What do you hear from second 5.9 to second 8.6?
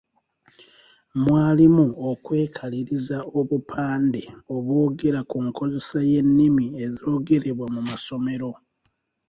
y’ennimi ezoogerebwa mu masomero.